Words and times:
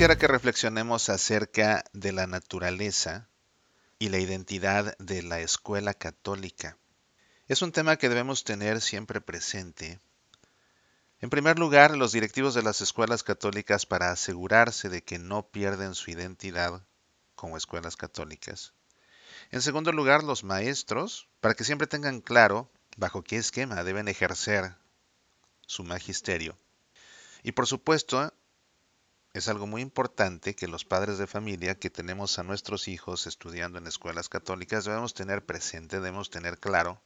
quisiera 0.00 0.16
que 0.16 0.28
reflexionemos 0.28 1.10
acerca 1.10 1.84
de 1.92 2.12
la 2.12 2.26
naturaleza 2.26 3.28
y 3.98 4.08
la 4.08 4.16
identidad 4.16 4.96
de 4.96 5.22
la 5.22 5.40
escuela 5.40 5.92
católica. 5.92 6.78
Es 7.48 7.60
un 7.60 7.70
tema 7.70 7.96
que 7.96 8.08
debemos 8.08 8.42
tener 8.42 8.80
siempre 8.80 9.20
presente. 9.20 10.00
En 11.20 11.28
primer 11.28 11.58
lugar, 11.58 11.98
los 11.98 12.12
directivos 12.12 12.54
de 12.54 12.62
las 12.62 12.80
escuelas 12.80 13.22
católicas 13.22 13.84
para 13.84 14.10
asegurarse 14.10 14.88
de 14.88 15.02
que 15.02 15.18
no 15.18 15.50
pierden 15.50 15.94
su 15.94 16.10
identidad 16.10 16.82
como 17.34 17.58
escuelas 17.58 17.96
católicas. 17.96 18.72
En 19.50 19.60
segundo 19.60 19.92
lugar, 19.92 20.24
los 20.24 20.44
maestros, 20.44 21.28
para 21.42 21.52
que 21.52 21.64
siempre 21.64 21.86
tengan 21.86 22.22
claro 22.22 22.70
bajo 22.96 23.22
qué 23.22 23.36
esquema 23.36 23.84
deben 23.84 24.08
ejercer 24.08 24.76
su 25.66 25.84
magisterio. 25.84 26.56
Y 27.42 27.52
por 27.52 27.66
supuesto, 27.66 28.32
es 29.32 29.48
algo 29.48 29.66
muy 29.66 29.82
importante 29.82 30.56
que 30.56 30.66
los 30.66 30.84
padres 30.84 31.18
de 31.18 31.26
familia 31.26 31.78
que 31.78 31.90
tenemos 31.90 32.38
a 32.38 32.42
nuestros 32.42 32.88
hijos 32.88 33.26
estudiando 33.26 33.78
en 33.78 33.86
escuelas 33.86 34.28
católicas 34.28 34.84
debemos 34.84 35.14
tener 35.14 35.44
presente, 35.44 35.96
debemos 35.96 36.30
tener 36.30 36.58
claro, 36.58 37.00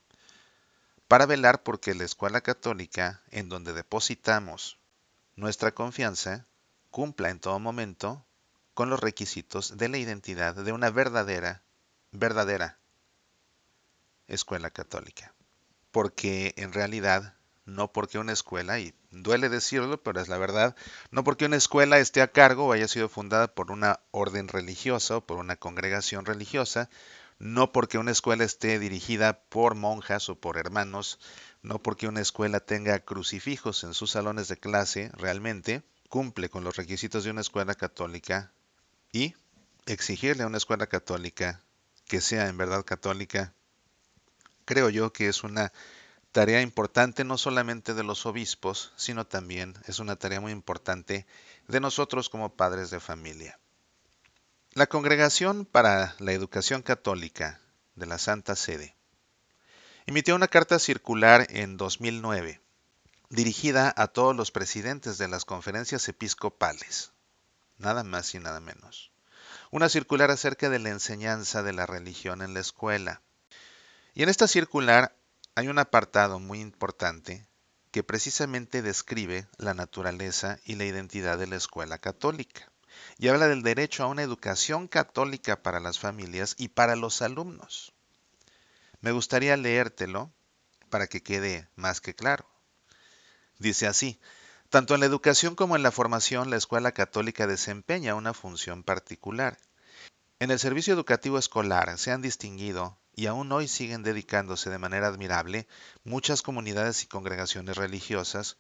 para 1.07 1.27
velar 1.27 1.63
porque 1.63 1.95
la 1.95 2.05
escuela 2.05 2.41
católica 2.41 3.23
en 3.31 3.49
donde 3.49 3.75
depositamos 3.75 4.79
nuestra 5.37 5.73
confianza 5.73 6.47
cumpla 6.91 7.29
en 7.29 7.41
todo 7.41 7.59
momento 7.59 8.25
con 8.73 8.89
los 8.89 9.01
requisitos 9.01 9.77
de 9.77 9.89
la 9.89 9.99
identidad 9.99 10.55
de 10.55 10.73
una 10.73 10.91
verdadera, 10.91 11.63
verdadera 12.11 12.79
escuela 14.29 14.71
católica. 14.71 15.35
Porque 15.91 16.55
en 16.57 16.73
realidad 16.73 17.35
no 17.67 17.93
porque 17.93 18.19
una 18.19 18.33
escuela, 18.33 18.79
y 18.79 18.95
duele 19.11 19.49
decirlo, 19.49 20.03
pero 20.03 20.21
es 20.21 20.29
la 20.29 20.39
verdad, 20.39 20.77
no 21.11 21.25
porque 21.25 21.47
una 21.47 21.57
escuela 21.57 21.99
esté 21.99 22.23
a 22.23 22.31
cargo 22.31 22.67
o 22.67 22.73
haya 22.73 22.89
sido 22.89 23.09
fundada 23.09 23.49
por 23.49 23.71
una 23.71 24.01
orden 24.11 24.49
religiosa 24.49 25.19
o 25.19 25.27
por 25.27 25.39
una 25.39 25.57
congregación 25.57 26.25
religiosa, 26.25 26.91
no 27.39 27.73
porque 27.73 27.99
una 27.99 28.13
escuela 28.13 28.45
esté 28.45 28.79
dirigida 28.79 29.41
por 29.49 29.75
monjas 29.75 30.29
o 30.29 30.37
por 30.37 30.59
hermanos, 30.59 31.19
no 31.63 31.83
porque 31.83 32.07
una 32.07 32.21
escuela 32.21 32.61
tenga 32.61 33.01
crucifijos 33.01 33.85
en 33.85 33.95
sus 33.95 34.13
salones 34.13 34.49
de 34.49 34.57
clase, 34.57 35.11
realmente 35.15 35.83
cumple 36.09 36.49
con 36.49 36.65
los 36.65 36.77
requisitos 36.77 37.25
de 37.25 37.31
una 37.31 37.41
escuela 37.41 37.75
católica 37.75 38.53
y 39.13 39.35
exigirle 39.87 40.45
a 40.45 40.47
una 40.47 40.59
escuela 40.59 40.87
católica 40.87 41.61
que 42.07 42.21
sea 42.21 42.49
en 42.49 42.57
verdad 42.57 42.85
católica, 42.85 43.53
creo 44.65 44.91
yo 44.91 45.13
que 45.13 45.29
es 45.29 45.43
una 45.43 45.73
tarea 46.35 46.63
importante 46.63 47.23
no 47.23 47.39
solamente 47.39 47.95
de 47.95 48.03
los 48.03 48.27
obispos, 48.27 48.93
sino 48.97 49.25
también 49.25 49.73
es 49.87 50.01
una 50.01 50.17
tarea 50.17 50.41
muy 50.41 50.51
importante 50.51 51.29
de 51.69 51.79
nosotros 51.79 52.29
como 52.29 52.57
padres 52.57 52.91
de 52.91 52.99
familia. 52.99 53.61
La 54.73 54.89
Congregación 54.89 55.65
para 55.65 56.17
la 56.19 56.33
Educación 56.33 56.83
Católica 56.83 57.61
de 57.95 58.07
la 58.07 58.19
Santa 58.19 58.57
Sede 58.57 58.97
emitió 60.07 60.35
una 60.35 60.49
carta 60.49 60.81
circular 60.81 61.47
en 61.51 61.77
2009 61.77 62.61
dirigida 63.29 63.95
a 63.97 64.09
todos 64.09 64.35
los 64.35 64.51
presidentes 64.51 65.19
de 65.19 65.29
las 65.29 65.45
conferencias 65.45 66.09
episcopales, 66.09 67.13
nada 67.79 68.03
más 68.03 68.35
y 68.35 68.41
nada 68.41 68.59
menos. 68.59 69.13
Una 69.71 69.89
circular 69.89 70.33
acerca 70.33 70.69
de 70.69 70.81
la 70.81 70.91
enseñanza 70.91 71.63
de 71.63 71.75
la 71.75 71.87
religión 71.87 72.43
en 72.43 72.55
la 72.55 72.61
escuela. 72.61 73.23
Y 74.15 74.25
en 74.25 74.29
esta 74.29 74.49
circular 74.49 75.15
hay 75.57 75.69
un 75.69 75.79
apartado 75.79 76.41
muy 76.41 76.61
importante 76.61 77.47
que 77.93 78.03
precisamente 78.03 78.83
describe 78.83 79.47
la 79.57 79.73
naturaleza 79.73 80.59
y 80.65 80.75
la 80.75 80.85
identidad 80.85 81.39
de 81.39 81.47
la 81.47 81.57
escuela 81.57 81.99
católica 81.99 82.73
y 83.19 83.29
habla 83.29 83.47
del 83.47 83.63
derecho 83.63 84.03
a 84.03 84.09
una 84.09 84.23
educación 84.23 84.89
católica 84.89 85.63
para 85.63 85.79
las 85.79 85.99
familias 85.99 86.57
y 86.59 86.69
para 86.69 86.97
los 86.97 87.23
alumnos. 87.23 87.93
Me 89.01 89.13
gustaría 89.13 89.57
leértelo 89.57 90.33
para 90.91 91.07
que 91.07 91.23
quede 91.23 91.69
más 91.77 92.01
que 92.01 92.15
claro. 92.15 92.49
Dice 93.59 93.87
así, 93.87 94.19
tanto 94.71 94.95
en 94.95 95.01
la 95.01 95.07
educación 95.07 95.55
como 95.55 95.77
en 95.77 95.85
la 95.85 95.93
formación 95.93 96.51
la 96.51 96.57
escuela 96.57 96.93
católica 96.93 97.47
desempeña 97.47 98.17
una 98.17 98.35
función 98.35 98.83
particular. 98.83 99.59
En 100.41 100.51
el 100.51 100.59
servicio 100.59 100.95
educativo 100.95 101.39
escolar 101.39 101.97
se 101.97 102.11
han 102.11 102.23
distinguido 102.23 102.99
y 103.17 103.27
aún 103.27 103.51
hoy 103.53 103.69
siguen 103.69 104.03
dedicándose 104.03 104.71
de 104.71 104.79
manera 104.79 105.07
admirable 105.07 105.67
muchas 106.05 106.43
comunidades 106.43 107.03
y 107.03 107.07
congregaciones 107.07 107.77
religiosas, 107.77 108.57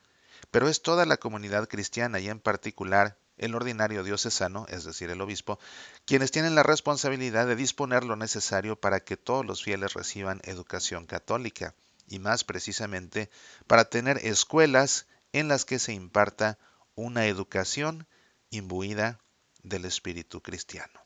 pero 0.50 0.68
es 0.68 0.82
toda 0.82 1.06
la 1.06 1.16
comunidad 1.16 1.68
cristiana 1.68 2.20
y 2.20 2.28
en 2.28 2.40
particular 2.40 3.16
el 3.36 3.54
ordinario 3.54 4.04
diocesano, 4.04 4.66
es 4.68 4.84
decir, 4.84 5.10
el 5.10 5.20
obispo, 5.20 5.58
quienes 6.04 6.30
tienen 6.30 6.54
la 6.54 6.62
responsabilidad 6.62 7.46
de 7.46 7.56
disponer 7.56 8.04
lo 8.04 8.14
necesario 8.14 8.76
para 8.76 9.00
que 9.00 9.16
todos 9.16 9.44
los 9.44 9.62
fieles 9.62 9.94
reciban 9.94 10.40
educación 10.44 11.06
católica, 11.06 11.74
y 12.06 12.18
más 12.18 12.44
precisamente 12.44 13.30
para 13.66 13.86
tener 13.86 14.18
escuelas 14.18 15.06
en 15.32 15.48
las 15.48 15.64
que 15.64 15.78
se 15.78 15.92
imparta 15.92 16.58
una 16.94 17.26
educación 17.26 18.06
imbuida 18.50 19.18
del 19.62 19.84
espíritu 19.84 20.40
cristiano. 20.42 21.00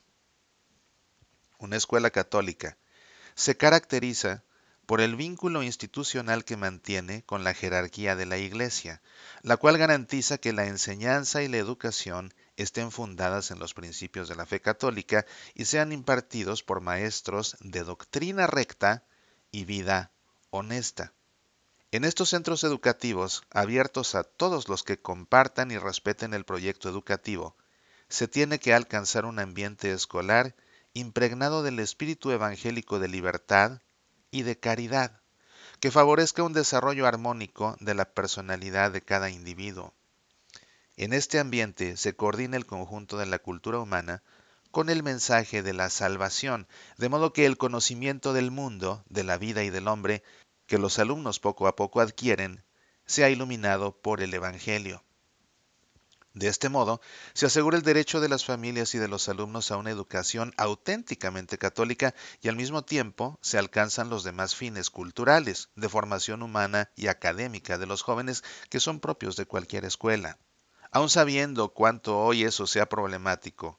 Una 1.57 1.77
escuela 1.77 2.11
católica 2.11 2.77
se 3.39 3.55
caracteriza 3.55 4.43
por 4.85 4.99
el 4.99 5.15
vínculo 5.15 5.63
institucional 5.63 6.43
que 6.43 6.57
mantiene 6.57 7.23
con 7.23 7.45
la 7.45 7.53
jerarquía 7.53 8.17
de 8.17 8.25
la 8.25 8.37
Iglesia, 8.37 9.01
la 9.43 9.55
cual 9.55 9.77
garantiza 9.77 10.39
que 10.39 10.51
la 10.51 10.65
enseñanza 10.65 11.41
y 11.41 11.47
la 11.47 11.55
educación 11.55 12.33
estén 12.57 12.91
fundadas 12.91 13.51
en 13.51 13.59
los 13.59 13.73
principios 13.73 14.27
de 14.27 14.35
la 14.35 14.45
fe 14.45 14.59
católica 14.59 15.25
y 15.55 15.63
sean 15.63 15.93
impartidos 15.93 16.63
por 16.63 16.81
maestros 16.81 17.55
de 17.61 17.85
doctrina 17.85 18.45
recta 18.45 19.05
y 19.51 19.63
vida 19.63 20.11
honesta. 20.49 21.13
En 21.91 22.03
estos 22.03 22.31
centros 22.31 22.65
educativos, 22.65 23.43
abiertos 23.51 24.15
a 24.15 24.25
todos 24.25 24.67
los 24.67 24.83
que 24.83 24.99
compartan 24.99 25.71
y 25.71 25.77
respeten 25.77 26.33
el 26.33 26.43
proyecto 26.43 26.89
educativo, 26.89 27.55
se 28.09 28.27
tiene 28.27 28.59
que 28.59 28.73
alcanzar 28.73 29.23
un 29.23 29.39
ambiente 29.39 29.93
escolar 29.93 30.55
impregnado 30.93 31.63
del 31.63 31.79
espíritu 31.79 32.31
evangélico 32.31 32.99
de 32.99 33.07
libertad 33.07 33.81
y 34.31 34.43
de 34.43 34.59
caridad, 34.59 35.21
que 35.79 35.91
favorezca 35.91 36.43
un 36.43 36.53
desarrollo 36.53 37.07
armónico 37.07 37.77
de 37.79 37.93
la 37.93 38.05
personalidad 38.05 38.91
de 38.91 39.01
cada 39.01 39.29
individuo. 39.29 39.93
En 40.97 41.13
este 41.13 41.39
ambiente 41.39 41.95
se 41.95 42.15
coordina 42.15 42.57
el 42.57 42.65
conjunto 42.65 43.17
de 43.17 43.25
la 43.25 43.39
cultura 43.39 43.79
humana 43.79 44.21
con 44.71 44.89
el 44.89 45.01
mensaje 45.01 45.63
de 45.63 45.73
la 45.73 45.89
salvación, 45.89 46.67
de 46.97 47.09
modo 47.09 47.33
que 47.33 47.45
el 47.45 47.57
conocimiento 47.57 48.33
del 48.33 48.51
mundo, 48.51 49.03
de 49.09 49.23
la 49.23 49.37
vida 49.37 49.63
y 49.63 49.69
del 49.69 49.87
hombre, 49.87 50.23
que 50.67 50.77
los 50.77 50.99
alumnos 50.99 51.39
poco 51.39 51.67
a 51.67 51.75
poco 51.75 52.01
adquieren, 52.01 52.63
sea 53.05 53.29
iluminado 53.29 53.99
por 53.99 54.21
el 54.21 54.33
Evangelio. 54.33 55.03
De 56.39 56.47
este 56.47 56.69
modo, 56.69 57.01
se 57.33 57.47
asegura 57.47 57.75
el 57.75 57.83
derecho 57.83 58.21
de 58.21 58.29
las 58.29 58.45
familias 58.45 58.95
y 58.95 58.97
de 58.97 59.09
los 59.09 59.27
alumnos 59.27 59.71
a 59.71 59.75
una 59.75 59.91
educación 59.91 60.53
auténticamente 60.55 61.57
católica 61.57 62.15
y 62.41 62.47
al 62.47 62.55
mismo 62.55 62.81
tiempo 62.81 63.37
se 63.41 63.57
alcanzan 63.57 64.09
los 64.09 64.23
demás 64.23 64.55
fines 64.55 64.89
culturales, 64.89 65.67
de 65.75 65.89
formación 65.89 66.41
humana 66.41 66.91
y 66.95 67.07
académica 67.07 67.77
de 67.77 67.87
los 67.87 68.03
jóvenes 68.03 68.45
que 68.69 68.79
son 68.79 69.01
propios 69.01 69.35
de 69.35 69.47
cualquier 69.47 69.83
escuela. 69.83 70.37
Aun 70.91 71.09
sabiendo 71.09 71.73
cuánto 71.73 72.17
hoy 72.17 72.45
eso 72.45 72.67
sea 72.67 72.87
problemático, 72.87 73.77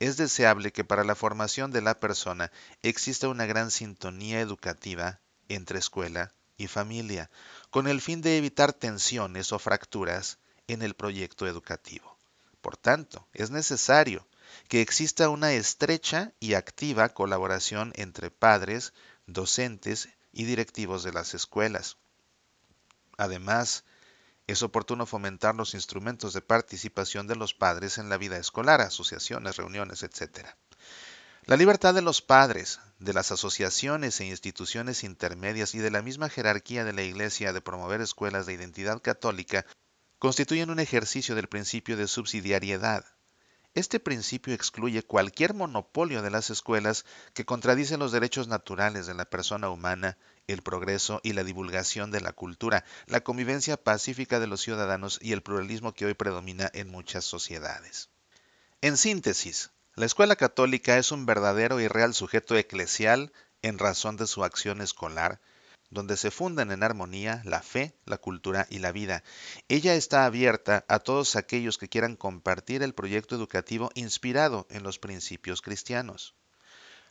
es 0.00 0.16
deseable 0.16 0.72
que 0.72 0.82
para 0.82 1.04
la 1.04 1.14
formación 1.14 1.70
de 1.70 1.80
la 1.80 2.00
persona 2.00 2.50
exista 2.82 3.28
una 3.28 3.46
gran 3.46 3.70
sintonía 3.70 4.40
educativa 4.40 5.20
entre 5.48 5.78
escuela 5.78 6.34
y 6.56 6.66
familia, 6.66 7.30
con 7.70 7.86
el 7.86 8.00
fin 8.00 8.20
de 8.20 8.36
evitar 8.36 8.72
tensiones 8.72 9.52
o 9.52 9.60
fracturas 9.60 10.38
en 10.72 10.82
el 10.82 10.94
proyecto 10.94 11.46
educativo. 11.46 12.16
Por 12.60 12.76
tanto, 12.76 13.26
es 13.32 13.50
necesario 13.50 14.26
que 14.68 14.80
exista 14.80 15.28
una 15.28 15.52
estrecha 15.52 16.32
y 16.40 16.54
activa 16.54 17.08
colaboración 17.08 17.92
entre 17.96 18.30
padres, 18.30 18.92
docentes 19.26 20.08
y 20.32 20.44
directivos 20.44 21.02
de 21.02 21.12
las 21.12 21.34
escuelas. 21.34 21.96
Además, 23.16 23.84
es 24.46 24.62
oportuno 24.62 25.06
fomentar 25.06 25.54
los 25.54 25.74
instrumentos 25.74 26.32
de 26.32 26.40
participación 26.40 27.26
de 27.26 27.36
los 27.36 27.54
padres 27.54 27.98
en 27.98 28.08
la 28.08 28.16
vida 28.16 28.36
escolar, 28.36 28.80
asociaciones, 28.80 29.56
reuniones, 29.56 30.02
etc. 30.02 30.48
La 31.44 31.56
libertad 31.56 31.94
de 31.94 32.02
los 32.02 32.20
padres, 32.20 32.80
de 32.98 33.12
las 33.12 33.32
asociaciones 33.32 34.20
e 34.20 34.26
instituciones 34.26 35.04
intermedias 35.04 35.74
y 35.74 35.78
de 35.78 35.90
la 35.90 36.02
misma 36.02 36.28
jerarquía 36.28 36.84
de 36.84 36.92
la 36.92 37.02
Iglesia 37.02 37.52
de 37.52 37.60
promover 37.60 38.00
escuelas 38.00 38.46
de 38.46 38.52
identidad 38.52 39.00
católica 39.00 39.64
constituyen 40.20 40.68
un 40.68 40.80
ejercicio 40.80 41.34
del 41.34 41.48
principio 41.48 41.96
de 41.96 42.06
subsidiariedad. 42.06 43.06
Este 43.72 43.98
principio 44.00 44.52
excluye 44.52 45.02
cualquier 45.02 45.54
monopolio 45.54 46.20
de 46.20 46.30
las 46.30 46.50
escuelas 46.50 47.06
que 47.32 47.46
contradice 47.46 47.96
los 47.96 48.12
derechos 48.12 48.46
naturales 48.46 49.06
de 49.06 49.14
la 49.14 49.24
persona 49.24 49.70
humana, 49.70 50.18
el 50.46 50.60
progreso 50.60 51.20
y 51.22 51.32
la 51.32 51.42
divulgación 51.42 52.10
de 52.10 52.20
la 52.20 52.32
cultura, 52.32 52.84
la 53.06 53.22
convivencia 53.22 53.78
pacífica 53.78 54.38
de 54.40 54.46
los 54.46 54.60
ciudadanos 54.60 55.18
y 55.22 55.32
el 55.32 55.42
pluralismo 55.42 55.94
que 55.94 56.04
hoy 56.04 56.12
predomina 56.12 56.70
en 56.74 56.90
muchas 56.90 57.24
sociedades. 57.24 58.10
En 58.82 58.98
síntesis, 58.98 59.70
la 59.94 60.04
escuela 60.04 60.36
católica 60.36 60.98
es 60.98 61.12
un 61.12 61.24
verdadero 61.24 61.80
y 61.80 61.88
real 61.88 62.12
sujeto 62.12 62.56
eclesial 62.58 63.32
en 63.62 63.78
razón 63.78 64.18
de 64.18 64.26
su 64.26 64.44
acción 64.44 64.82
escolar, 64.82 65.40
donde 65.90 66.16
se 66.16 66.30
fundan 66.30 66.70
en 66.70 66.82
armonía 66.82 67.42
la 67.44 67.62
fe, 67.62 67.94
la 68.06 68.18
cultura 68.18 68.66
y 68.70 68.78
la 68.78 68.92
vida. 68.92 69.22
Ella 69.68 69.94
está 69.94 70.24
abierta 70.24 70.84
a 70.88 71.00
todos 71.00 71.36
aquellos 71.36 71.78
que 71.78 71.88
quieran 71.88 72.16
compartir 72.16 72.82
el 72.82 72.94
proyecto 72.94 73.34
educativo 73.34 73.90
inspirado 73.94 74.66
en 74.70 74.82
los 74.82 74.98
principios 74.98 75.62
cristianos. 75.62 76.34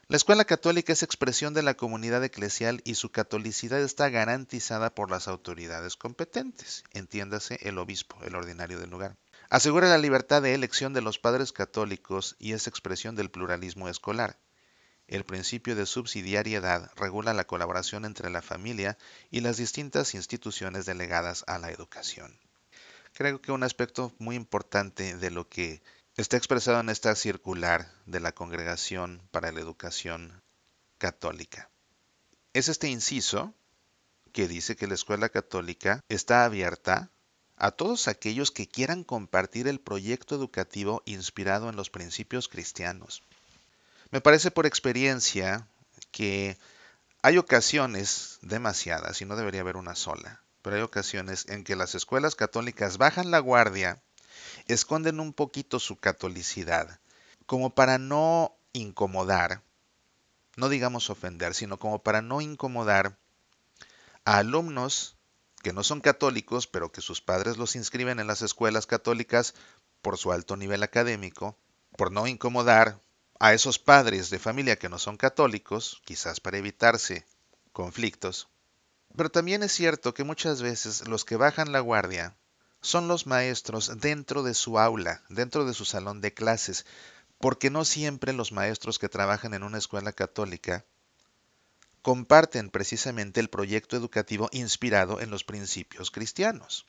La 0.08 0.18
escuela 0.18 0.44
católica 0.44 0.92
es 0.92 1.04
expresión 1.04 1.54
de 1.54 1.62
la 1.62 1.76
comunidad 1.76 2.24
eclesial 2.24 2.82
y 2.84 2.96
su 2.96 3.12
catolicidad 3.12 3.80
está 3.80 4.10
garantizada 4.10 4.96
por 4.96 5.12
las 5.12 5.28
autoridades 5.28 5.98
competentes, 5.98 6.84
entiéndase 6.94 7.60
el 7.62 7.78
obispo, 7.78 8.18
el 8.24 8.34
ordinario 8.34 8.80
del 8.80 8.90
lugar. 8.90 9.18
Asegura 9.52 9.88
la 9.88 10.00
libertad 10.00 10.42
de 10.42 10.56
elección 10.56 10.94
de 10.94 11.02
los 11.02 11.20
padres 11.20 11.52
católicos 11.52 12.36
y 12.40 12.54
es 12.54 12.66
expresión 12.66 13.16
del 13.16 13.30
pluralismo 13.30 13.88
escolar. 13.88 14.40
El 15.10 15.24
principio 15.24 15.76
de 15.76 15.88
subsidiariedad 15.88 16.92
regula 16.96 17.34
la 17.34 17.48
colaboración 17.48 18.06
entre 18.06 18.30
la 18.30 18.44
familia 18.44 18.96
y 19.32 19.40
las 19.40 19.58
distintas 19.58 20.14
instituciones 20.14 20.86
delegadas 20.86 21.44
a 21.48 21.58
la 21.58 21.72
educación. 21.72 22.38
Creo 23.14 23.42
que 23.42 23.52
un 23.52 23.64
aspecto 23.64 24.14
muy 24.20 24.36
importante 24.36 25.18
de 25.18 25.32
lo 25.32 25.50
que 25.50 25.82
está 26.16 26.38
expresado 26.38 26.80
en 26.80 26.90
esta 26.90 27.16
circular 27.16 27.92
de 28.06 28.20
la 28.20 28.34
Congregación 28.34 29.20
para 29.32 29.52
la 29.52 29.60
Educación 29.62 30.44
Católica. 31.00 31.72
Es 32.54 32.70
este 32.70 32.88
inciso 32.88 33.56
que 34.32 34.48
dice 34.48 34.76
que 34.76 34.86
la 34.86 34.94
escuela 34.94 35.30
católica 35.30 36.04
está 36.08 36.46
abierta 36.46 37.10
a 37.56 37.72
todos 37.72 38.08
aquellos 38.08 38.52
que 38.52 38.68
quieran 38.68 39.04
compartir 39.04 39.68
el 39.68 39.80
proyecto 39.80 40.36
educativo 40.36 41.02
inspirado 41.06 41.68
en 41.68 41.76
los 41.76 41.90
principios 41.90 42.48
cristianos. 42.48 43.24
Me 44.12 44.22
parece 44.22 44.50
por 44.50 44.66
experiencia 44.66 45.68
que 46.12 46.58
hay 47.22 47.38
ocasiones 47.38 48.40
demasiadas, 48.42 49.22
y 49.22 49.26
no 49.26 49.36
debería 49.36 49.62
haber 49.62 49.78
una 49.78 49.96
sola, 49.96 50.42
pero 50.62 50.78
hay 50.78 50.82
ocasiones 50.82 51.46
en 51.48 51.64
que 51.64 51.76
las 51.76 51.94
escuelas 51.94 52.36
católicas 52.36 52.98
bajan 52.98 53.30
la 53.30 53.40
guardia 53.40 54.02
esconden 54.68 55.20
un 55.20 55.34
poquito 55.34 55.80
su 55.80 55.98
catolicidad, 55.98 57.00
como 57.46 57.70
para 57.70 57.98
no 57.98 58.56
incomodar, 58.74 59.62
no 60.56 60.70
digamos 60.70 61.10
ofender, 61.10 61.54
sino 61.54 61.78
como 61.78 62.02
para 62.02 62.22
no 62.22 62.42
incomodar 62.42 63.18
a 64.26 64.38
alumnos 64.38 65.18
que 65.62 65.74
no 65.74 65.84
son 65.84 66.02
católicos, 66.02 66.66
pero 66.68 66.92
que 66.92 67.02
sus 67.02 67.22
padres 67.22 67.58
los 67.58 67.76
inscriben 67.76 68.20
en 68.20 68.28
las 68.28 68.42
escuelas 68.42 68.88
católicas 68.88 69.54
por 70.02 70.18
su 70.18 70.32
alto 70.32 70.56
nivel 70.58 70.82
académico, 70.82 71.56
por 71.96 72.12
no 72.12 72.26
incomodar 72.28 73.00
a 73.40 73.54
esos 73.54 73.80
padres 73.80 74.30
de 74.30 74.38
familia 74.38 74.78
que 74.78 74.90
no 74.90 75.00
son 75.00 75.16
católicos, 75.16 76.02
quizás 76.04 76.42
para 76.42 76.58
evitarse 76.58 77.26
conflictos. 77.72 78.50
Pero 79.16 79.32
también 79.32 79.64
es 79.64 79.72
cierto 79.72 80.14
que 80.14 80.26
muchas 80.26 80.62
veces 80.62 81.08
los 81.08 81.24
que 81.24 81.38
bajan 81.38 81.72
la 81.72 81.80
guardia 81.80 82.36
son 82.82 83.08
los 83.08 83.28
maestros 83.28 84.00
dentro 84.00 84.44
de 84.44 84.54
su 84.54 84.78
aula, 84.78 85.24
dentro 85.30 85.66
de 85.66 85.74
su 85.74 85.86
salón 85.86 86.22
de 86.22 86.34
clases, 86.34 86.86
porque 87.40 87.70
no 87.70 87.86
siempre 87.86 88.34
los 88.34 88.52
maestros 88.52 89.00
que 89.00 89.10
trabajan 89.10 89.54
en 89.54 89.64
una 89.64 89.78
escuela 89.78 90.12
católica 90.12 90.86
comparten 92.02 92.70
precisamente 92.70 93.40
el 93.40 93.50
proyecto 93.50 93.96
educativo 93.96 94.50
inspirado 94.52 95.22
en 95.22 95.30
los 95.30 95.44
principios 95.44 96.12
cristianos. 96.12 96.86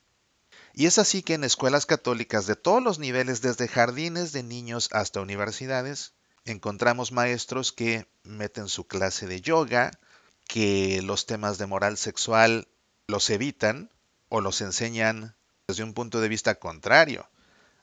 Y 0.73 0.87
es 0.87 0.99
así 0.99 1.23
que 1.23 1.35
en 1.35 1.45
escuelas 1.45 1.87
católicas 1.87 2.47
de 2.47 2.57
todos 2.57 2.83
los 2.83 2.99
niveles, 2.99 3.41
desde 3.41 3.69
jardines 3.69 4.33
de 4.33 4.43
niños 4.43 4.89
hasta 4.93 5.21
universidades, 5.21 6.15
encontramos 6.53 7.13
maestros 7.13 7.73
que 7.73 8.07
meten 8.25 8.69
su 8.69 8.87
clase 8.87 9.27
de 9.27 9.41
yoga, 9.41 9.91
que 10.47 11.01
los 11.03 11.27
temas 11.27 11.59
de 11.59 11.67
moral 11.67 11.97
sexual 11.97 12.69
los 13.07 13.31
evitan 13.31 13.91
o 14.29 14.41
los 14.41 14.61
enseñan 14.61 15.35
desde 15.69 15.85
un 15.85 15.95
punto 15.95 16.21
de 16.21 16.29
vista 16.29 16.57
contrario 16.57 17.29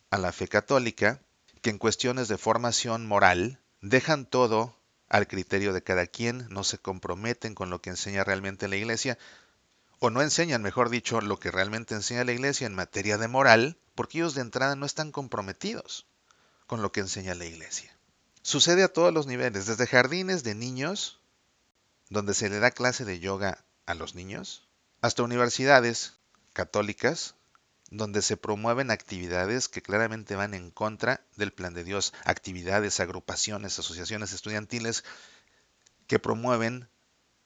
a 0.09 0.17
la 0.17 0.31
fe 0.31 0.47
católica, 0.47 1.21
que 1.61 1.69
en 1.69 1.77
cuestiones 1.77 2.27
de 2.27 2.37
formación 2.37 3.07
moral 3.07 3.59
dejan 3.81 4.25
todo 4.25 4.75
al 5.09 5.27
criterio 5.27 5.73
de 5.73 5.83
cada 5.83 6.07
quien, 6.07 6.47
no 6.49 6.63
se 6.63 6.77
comprometen 6.77 7.55
con 7.55 7.69
lo 7.69 7.81
que 7.81 7.89
enseña 7.89 8.23
realmente 8.23 8.67
la 8.67 8.75
Iglesia, 8.75 9.17
o 9.99 10.09
no 10.09 10.21
enseñan, 10.21 10.61
mejor 10.61 10.89
dicho, 10.89 11.21
lo 11.21 11.39
que 11.39 11.51
realmente 11.51 11.95
enseña 11.95 12.23
la 12.23 12.33
Iglesia 12.33 12.67
en 12.67 12.75
materia 12.75 13.17
de 13.17 13.27
moral, 13.27 13.77
porque 13.95 14.19
ellos 14.19 14.35
de 14.35 14.41
entrada 14.41 14.75
no 14.75 14.85
están 14.85 15.11
comprometidos 15.11 16.05
con 16.67 16.81
lo 16.81 16.91
que 16.91 16.99
enseña 16.99 17.33
la 17.33 17.45
Iglesia. 17.45 17.96
Sucede 18.47 18.81
a 18.81 18.87
todos 18.87 19.13
los 19.13 19.27
niveles, 19.27 19.65
desde 19.65 19.85
jardines 19.85 20.41
de 20.41 20.55
niños, 20.55 21.19
donde 22.09 22.33
se 22.33 22.49
le 22.49 22.59
da 22.59 22.71
clase 22.71 23.03
de 23.03 23.19
yoga 23.19 23.65
a 23.85 23.93
los 23.93 24.15
niños, 24.15 24.69
hasta 25.01 25.23
universidades 25.23 26.13
católicas, 26.53 27.35
donde 27.91 28.21
se 28.21 28.37
promueven 28.37 28.89
actividades 28.89 29.67
que 29.67 29.81
claramente 29.81 30.37
van 30.37 30.53
en 30.53 30.71
contra 30.71 31.25
del 31.35 31.51
plan 31.51 31.73
de 31.73 31.83
Dios, 31.83 32.13
actividades, 32.23 33.01
agrupaciones, 33.01 33.79
asociaciones 33.79 34.31
estudiantiles 34.31 35.03
que 36.07 36.17
promueven 36.17 36.87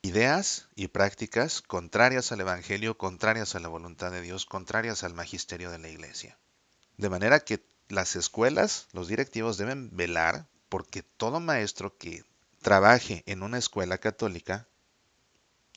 ideas 0.03 0.67
y 0.75 0.89
prácticas 0.89 1.63
contrarias 1.63 2.31
al 2.31 2.41
Evangelio, 2.41 2.95
contrarias 2.99 3.55
a 3.55 3.59
la 3.59 3.69
voluntad 3.69 4.11
de 4.11 4.21
Dios, 4.21 4.45
contrarias 4.45 5.03
al 5.03 5.15
magisterio 5.15 5.71
de 5.71 5.79
la 5.79 5.89
Iglesia. 5.89 6.37
De 6.97 7.09
manera 7.09 7.39
que 7.39 7.65
las 7.87 8.15
escuelas, 8.15 8.85
los 8.91 9.07
directivos 9.07 9.57
deben 9.57 9.89
velar 9.97 10.45
porque 10.71 11.03
todo 11.03 11.41
maestro 11.41 11.97
que 11.97 12.23
trabaje 12.61 13.23
en 13.25 13.43
una 13.43 13.57
escuela 13.57 13.97
católica, 13.97 14.69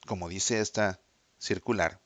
como 0.06 0.28
dice 0.28 0.60
esta 0.60 1.00
circular, 1.36 1.98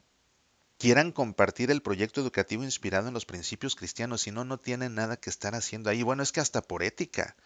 quieran 0.78 1.12
compartir 1.12 1.70
el 1.70 1.82
proyecto 1.82 2.22
educativo 2.22 2.64
inspirado 2.64 3.08
en 3.08 3.12
los 3.12 3.26
principios 3.26 3.76
cristianos, 3.76 4.22
si 4.22 4.30
no, 4.30 4.46
no 4.46 4.56
tienen 4.56 4.94
nada 4.94 5.18
que 5.18 5.28
estar 5.28 5.54
haciendo 5.54 5.90
ahí. 5.90 6.02
Bueno, 6.02 6.22
es 6.22 6.32
que 6.32 6.40
hasta 6.40 6.62
por 6.62 6.82
ética, 6.82 7.36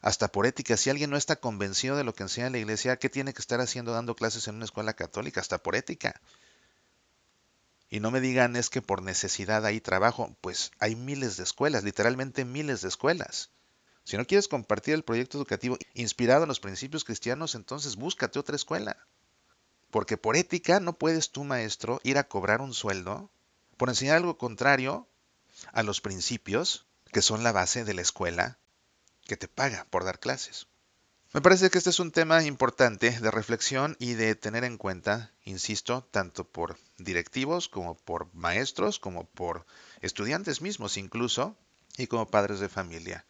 hasta 0.00 0.28
por 0.28 0.46
ética, 0.46 0.76
si 0.76 0.90
alguien 0.90 1.10
no 1.10 1.16
está 1.16 1.34
convencido 1.34 1.96
de 1.96 2.04
lo 2.04 2.14
que 2.14 2.22
enseña 2.22 2.48
la 2.48 2.58
iglesia, 2.58 3.00
¿qué 3.00 3.10
tiene 3.10 3.34
que 3.34 3.42
estar 3.42 3.60
haciendo 3.60 3.90
dando 3.90 4.14
clases 4.14 4.46
en 4.46 4.54
una 4.54 4.64
escuela 4.64 4.92
católica? 4.92 5.40
Hasta 5.40 5.58
por 5.58 5.74
ética. 5.74 6.20
Y 7.90 7.98
no 7.98 8.12
me 8.12 8.20
digan 8.20 8.54
es 8.54 8.70
que 8.70 8.80
por 8.80 9.02
necesidad 9.02 9.66
hay 9.66 9.80
trabajo, 9.80 10.36
pues 10.40 10.70
hay 10.78 10.94
miles 10.94 11.36
de 11.36 11.42
escuelas, 11.42 11.82
literalmente 11.82 12.44
miles 12.44 12.82
de 12.82 12.88
escuelas. 12.88 13.50
Si 14.08 14.16
no 14.16 14.26
quieres 14.26 14.48
compartir 14.48 14.94
el 14.94 15.04
proyecto 15.04 15.36
educativo 15.36 15.76
inspirado 15.92 16.44
en 16.44 16.48
los 16.48 16.60
principios 16.60 17.04
cristianos, 17.04 17.54
entonces 17.54 17.96
búscate 17.96 18.38
otra 18.38 18.56
escuela. 18.56 18.96
Porque 19.90 20.16
por 20.16 20.34
ética 20.34 20.80
no 20.80 20.94
puedes 20.94 21.30
tú, 21.30 21.44
maestro, 21.44 22.00
ir 22.04 22.16
a 22.16 22.26
cobrar 22.26 22.62
un 22.62 22.72
sueldo 22.72 23.28
por 23.76 23.90
enseñar 23.90 24.16
algo 24.16 24.38
contrario 24.38 25.06
a 25.74 25.82
los 25.82 26.00
principios 26.00 26.86
que 27.12 27.20
son 27.20 27.42
la 27.42 27.52
base 27.52 27.84
de 27.84 27.92
la 27.92 28.00
escuela 28.00 28.56
que 29.26 29.36
te 29.36 29.46
paga 29.46 29.86
por 29.90 30.04
dar 30.04 30.20
clases. 30.20 30.68
Me 31.34 31.42
parece 31.42 31.68
que 31.68 31.76
este 31.76 31.90
es 31.90 32.00
un 32.00 32.10
tema 32.10 32.42
importante 32.44 33.10
de 33.10 33.30
reflexión 33.30 33.94
y 33.98 34.14
de 34.14 34.34
tener 34.34 34.64
en 34.64 34.78
cuenta, 34.78 35.32
insisto, 35.44 36.08
tanto 36.10 36.44
por 36.44 36.78
directivos 36.96 37.68
como 37.68 37.94
por 37.94 38.34
maestros, 38.34 39.00
como 39.00 39.26
por 39.26 39.66
estudiantes 40.00 40.62
mismos 40.62 40.96
incluso, 40.96 41.58
y 41.98 42.06
como 42.06 42.30
padres 42.30 42.58
de 42.58 42.70
familia. 42.70 43.26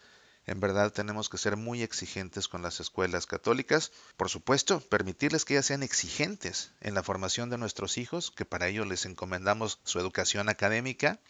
En 0.48 0.60
verdad 0.60 0.90
tenemos 0.90 1.28
que 1.28 1.36
ser 1.36 1.58
muy 1.58 1.82
exigentes 1.82 2.48
con 2.48 2.62
las 2.62 2.80
escuelas 2.80 3.26
católicas. 3.26 3.92
Por 4.16 4.30
supuesto, 4.30 4.80
permitirles 4.80 5.44
que 5.44 5.54
ellas 5.54 5.66
sean 5.66 5.82
exigentes 5.82 6.72
en 6.80 6.94
la 6.94 7.02
formación 7.02 7.50
de 7.50 7.58
nuestros 7.58 7.98
hijos, 7.98 8.30
que 8.30 8.46
para 8.46 8.66
ello 8.68 8.86
les 8.86 9.04
encomendamos 9.04 9.78
su 9.84 9.98
educación 10.00 10.48
académica. 10.48 11.20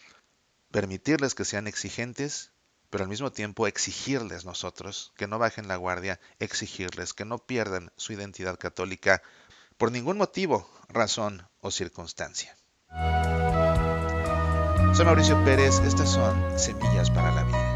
Permitirles 0.71 1.35
que 1.35 1.43
sean 1.43 1.67
exigentes, 1.67 2.53
pero 2.89 3.03
al 3.03 3.09
mismo 3.09 3.29
tiempo 3.29 3.67
exigirles 3.67 4.45
nosotros 4.45 5.11
que 5.17 5.27
no 5.27 5.37
bajen 5.37 5.67
la 5.67 5.75
guardia, 5.75 6.21
exigirles 6.39 7.13
que 7.13 7.25
no 7.25 7.39
pierdan 7.39 7.91
su 7.97 8.13
identidad 8.13 8.57
católica 8.57 9.21
por 9.77 9.91
ningún 9.91 10.17
motivo, 10.17 10.69
razón 10.87 11.45
o 11.59 11.71
circunstancia. 11.71 12.55
Soy 14.93 15.05
Mauricio 15.05 15.43
Pérez, 15.43 15.79
estas 15.79 16.09
son 16.09 16.57
Semillas 16.57 17.11
para 17.11 17.35
la 17.35 17.43
Vida. 17.43 17.68